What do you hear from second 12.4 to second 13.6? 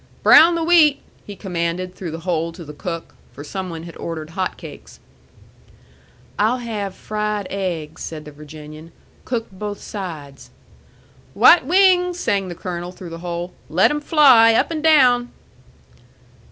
the colonel through the hole.